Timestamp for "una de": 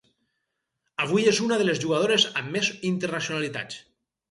1.49-1.67